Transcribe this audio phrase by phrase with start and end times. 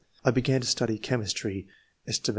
[0.25, 1.67] I began to study chemistry
[2.09, 2.29] set.